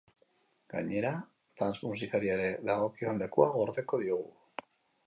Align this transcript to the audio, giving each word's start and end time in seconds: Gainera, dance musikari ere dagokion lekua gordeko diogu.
Gainera, 0.73 1.11
dance 1.61 1.91
musikari 1.91 2.33
ere 2.37 2.51
dagokion 2.71 3.25
lekua 3.25 3.53
gordeko 3.61 4.03
diogu. 4.07 4.69